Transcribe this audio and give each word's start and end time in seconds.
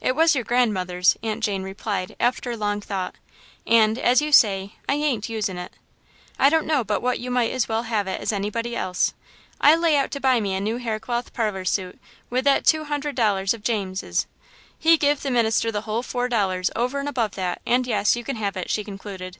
"It 0.00 0.16
was 0.16 0.34
your 0.34 0.44
grandmother's," 0.44 1.18
Aunt 1.22 1.44
Jane 1.44 1.62
replied 1.62 2.16
after 2.18 2.56
long 2.56 2.80
thought, 2.80 3.16
"and, 3.66 3.98
as 3.98 4.22
you 4.22 4.32
say, 4.32 4.76
I 4.88 4.94
ain't 4.94 5.28
usin' 5.28 5.58
it. 5.58 5.74
I 6.38 6.48
don't 6.48 6.66
know 6.66 6.82
but 6.82 7.02
what 7.02 7.20
you 7.20 7.30
might 7.30 7.50
as 7.50 7.68
well 7.68 7.82
have 7.82 8.08
it 8.08 8.18
as 8.18 8.32
anybody 8.32 8.74
else. 8.74 9.12
I 9.60 9.76
lay 9.76 9.94
out 9.98 10.10
to 10.12 10.20
buy 10.20 10.40
me 10.40 10.54
a 10.54 10.60
new 10.62 10.78
haircloth 10.78 11.34
parlour 11.34 11.66
suit 11.66 11.98
with 12.30 12.44
that 12.46 12.64
two 12.64 12.84
hundred 12.84 13.14
dollars 13.14 13.52
of 13.52 13.62
James's 13.62 14.26
he 14.78 14.96
give 14.96 15.20
the 15.20 15.30
minister 15.30 15.70
the 15.70 15.82
hull 15.82 16.02
four 16.02 16.30
dollars 16.30 16.70
over 16.74 16.98
and 16.98 17.06
above 17.06 17.32
that 17.32 17.60
and 17.66 17.86
yes, 17.86 18.16
you 18.16 18.24
can 18.24 18.36
have 18.36 18.56
it," 18.56 18.70
she 18.70 18.82
concluded. 18.82 19.36